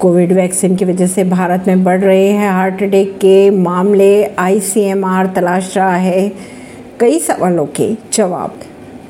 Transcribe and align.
Covid 0.00 0.32
vaccine 0.32 0.76
की 0.76 0.84
वजह 0.84 1.06
से 1.06 1.24
भारत 1.24 1.64
में 1.68 1.84
बढ़ 1.84 2.00
रहे 2.00 2.28
हैं 2.28 2.50
हार्ट 2.50 2.82
अटैक 2.82 3.16
के 3.16 3.50
मामले 3.50 4.24
आईसीएमआर 4.38 5.26
तलाश 5.26 5.76
रहा 5.76 5.96
है। 5.96 6.32
कई 7.00 7.18
सवालों 7.18 7.66
के 7.66 7.96
जवाब। 8.12 8.54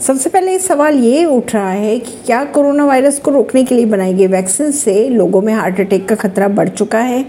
सबसे 0.01 0.31
पहले 0.31 0.59
सवाल 0.59 0.95
ये 0.95 1.25
उठ 1.25 1.55
रहा 1.55 1.71
है 1.71 1.99
कि 1.99 2.11
क्या 2.27 2.45
कोरोना 2.45 2.85
वायरस 2.85 3.19
को 3.19 3.31
रोकने 3.31 3.65
के 3.65 3.75
लिए 3.75 3.85
बनाई 3.85 4.15
गई 4.15 4.27
वैक्सीन 4.27 4.71
से 4.71 5.09
लोगों 5.09 5.43
में 5.43 5.55
हार्ट 5.55 5.81
अटैक 5.81 6.09
का 6.09 6.15
खतरा 6.15 6.49
बढ़ 6.49 6.69
चुका 6.69 6.99
है? 6.99 7.27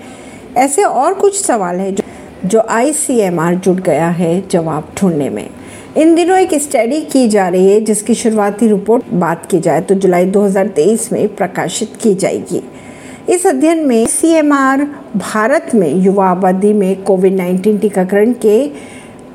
ऐसे 0.58 0.84
और 0.84 1.14
कुछ 1.14 1.42
सवाल 1.46 1.76
है 1.76 1.92
जो, 1.92 2.04
जो 2.46 2.62
आईसीएमआर 2.70 3.56
जुट 3.56 3.80
गया 3.80 4.10
है 4.10 4.44
जवाब 4.52 4.94
ढूँढने 4.98 5.30
में। 5.30 5.50
इन 5.98 6.16
दिनों 6.16 6.38
एक 6.38 6.54
स्टडी 6.54 7.02
की 7.02 7.28
जा 7.28 7.48
रही 7.48 7.72
है 7.72 7.82
जिसकी 7.82 8.16
शुरुआती 8.16 8.68
रिपोर्ट 8.68 9.04
बात 9.14 9.46
की 9.46 9.60
जाए 9.60 9.82
तो 9.82 9.96
जुलाई 9.96 10.26
2023 10.26 11.12
में 11.14 11.36
प्रकाशित 11.36 11.90
की 12.04 12.16
जाएगी। 12.16 12.64
इस 13.30 13.46
अध्ययन 13.48 13.80
में 13.88 14.06
सीएमआर 14.08 14.84
भारत 15.16 15.72
में 15.76 15.94
युवा 15.96 16.30
आबादी 16.30 16.72
में 16.74 17.04
कोविड 17.04 17.38
19 17.38 17.80
टीकाकरण 17.82 18.32
के 18.34 18.68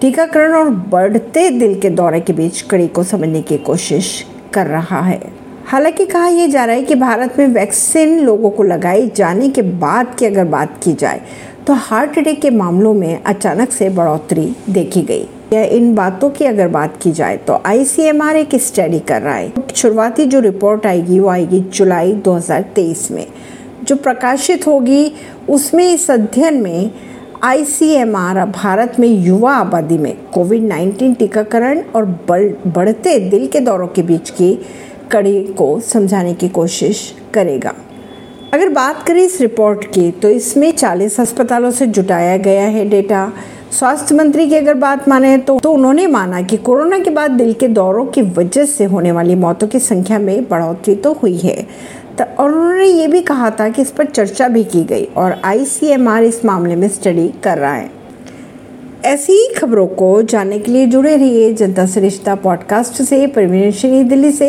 टीकाकरण 0.01 0.55
और 0.55 0.71
बढ़ते 0.91 1.49
दिल 1.51 1.79
के 1.81 1.91
दौरे 1.91 2.21
के 2.21 2.33
बीच 2.33 2.61
कड़ी 2.63 2.89
को 2.89 3.03
समझने 3.03 3.43
की 3.43 3.59
कोशिश 3.59 4.11
कर 4.55 4.67
रहा 4.67 5.01
है। 5.01 5.21
हालाँकि 5.67 6.07
कहा 6.07 6.27
यह 6.29 6.47
जा 6.47 6.65
रहा 6.65 6.77
है 6.77 6.83
कि 6.83 6.95
भारत 6.95 7.39
में 7.39 7.47
वैक्सीन 7.47 8.19
लोगों 8.21 8.51
को 8.51 8.63
लगाई 8.63 9.11
जाने 9.17 9.49
के 9.49 9.63
बाद 9.63 10.15
की 10.19 10.27
अगर 10.27 10.45
बात 10.47 10.79
की 10.85 10.93
जाए 10.93 11.21
तो 11.67 11.73
हार्ट 11.73 12.19
अटैक 12.19 12.41
के 12.41 12.51
मामलों 12.51 12.95
में 12.95 13.23
अचानक 13.23 13.73
से 13.73 13.89
बढ़ोतरी 13.91 14.55
देखी 14.71 15.03
गई। 15.03 15.29
या 15.53 15.63
इन 15.63 15.95
बातों 15.95 16.31
की 16.31 16.45
अगर 16.45 16.69
बात 16.69 16.99
की 17.03 17.13
जाए 17.13 17.37
तो 17.37 17.63
आईसीएमआर 17.67 18.37
एक 18.37 18.55
स्टडी 18.57 18.99
कर 18.99 19.23
रहा 19.23 19.35
है। 19.35 19.53
शुरुआती 19.77 20.25
जो 20.25 20.41
रिपोर्ट 20.41 20.87
आएगी, 20.87 21.19
वो 21.21 21.29
आएगी 21.29 21.61
जुलाई 21.61 22.13
2023 22.25 23.11
में। 23.11 23.27
जो 23.89 23.97
प्रकाशित 23.97 24.67
होगी, 24.67 25.13
उसमें 25.49 25.85
इस 25.85 26.11
अध्ययन 26.11 26.61
में 26.63 26.91
आईसीएमआर 27.43 28.45
भारत 28.47 28.97
में 29.01 29.09
युवा 29.09 29.55
आबादी 29.55 29.99
में 29.99 30.15
कोविड 30.35 30.63
19 30.63 31.15
टीकाकरण 31.15 31.83
और 31.97 32.05
बढ़ते 32.69 33.19
दिल 33.21 33.47
के 33.47 33.61
दौरों 33.61 33.87
के 33.87 34.03
बीच 34.03 34.31
की 34.31 34.55
कड़ी 35.13 35.43
को 35.53 35.69
समझाने 35.83 36.35
की 36.35 36.49
कोशिश 36.49 37.13
करेगा। 37.35 37.75
अगर 38.55 38.69
बात 38.69 39.03
करें 39.03 39.23
इस 39.23 39.41
रिपोर्ट 39.41 39.85
की 39.85 40.11
तो 40.13 40.29
इसमें 40.29 40.71
40 40.73 41.21
अस्पतालों 41.21 41.71
से 41.71 41.87
जुटाया 41.87 42.37
गया 42.37 42.67
है 42.67 42.89
डेटा। 42.89 43.31
स्वास्थ्य 43.73 44.15
मंत्री 44.15 44.49
की 44.49 44.55
अगर 44.55 44.75
बात 44.75 45.09
माने 45.09 45.37
तो 45.39 45.59
तो 45.59 45.73
उन्होंने 45.73 46.07
माना 46.07 46.41
कि 46.43 46.57
कोरोना 46.57 46.99
के 46.99 47.11
बाद 47.11 47.31
दिल 47.31 47.53
के 47.53 47.69
दौरों 47.69 48.05
की 48.07 48.23
वजह 48.23 48.65
से 48.65 48.85
होने 48.85 49.13
वाली 49.13 49.35
मौतों 49.35 49.69
की 49.69 49.79
संख्या 49.79 50.19
में 50.19 50.49
बढ़ोतरी 50.49 50.95
तो 50.95 51.13
हुई 51.13 51.37
है। 51.39 51.67
और 52.21 52.51
उन्होंने 52.51 52.76
भी 53.09 53.21
कहा 53.21 53.51
था 53.51 53.69
कि 53.69 53.83
इस 53.83 53.91
पर 53.91 54.05
चर्चा 54.05 54.49
भी 54.49 54.65
की 54.65 54.85
गई 54.85 55.05
और 55.05 55.41
आईसीएमआर 55.45 56.25
इस 56.25 56.45
मामले 56.45 56.77
में 56.77 56.89
स्टडी 56.89 57.29
कर 57.43 57.59
रहा 57.59 57.75
है। 57.75 57.91
ऐसी 59.05 59.33
ही 59.33 59.55
खबरों 59.59 59.87
को 59.87 60.23
जानने 60.23 60.59
के 60.59 60.73
लिए 60.73 60.87
जुड़े 60.87 61.17
रहिए 61.17 61.53
जनता 61.53 61.87
से 61.87 62.01
रिश्ता 62.01 62.35
पॉडकास्ट 62.35 63.03
से, 63.03 63.27
परवीन 63.27 64.09
दिल्ली 64.09 64.33
से। 64.33 64.45